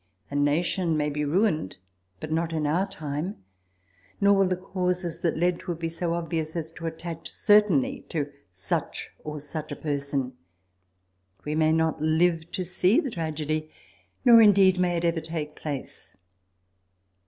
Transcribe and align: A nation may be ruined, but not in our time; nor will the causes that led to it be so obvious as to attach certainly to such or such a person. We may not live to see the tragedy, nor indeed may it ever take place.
A 0.31 0.35
nation 0.35 0.97
may 0.97 1.11
be 1.11 1.23
ruined, 1.23 1.77
but 2.19 2.31
not 2.31 2.53
in 2.53 2.65
our 2.65 2.89
time; 2.89 3.35
nor 4.19 4.35
will 4.35 4.47
the 4.47 4.55
causes 4.57 5.19
that 5.21 5.37
led 5.37 5.59
to 5.59 5.73
it 5.73 5.79
be 5.79 5.89
so 5.89 6.15
obvious 6.15 6.55
as 6.55 6.71
to 6.71 6.87
attach 6.87 7.29
certainly 7.29 8.03
to 8.09 8.31
such 8.49 9.11
or 9.23 9.39
such 9.39 9.71
a 9.71 9.75
person. 9.75 10.33
We 11.45 11.53
may 11.53 11.71
not 11.71 12.01
live 12.01 12.51
to 12.53 12.65
see 12.65 12.99
the 12.99 13.11
tragedy, 13.11 13.69
nor 14.25 14.41
indeed 14.41 14.79
may 14.79 14.97
it 14.97 15.05
ever 15.05 15.21
take 15.21 15.55
place. 15.55 16.15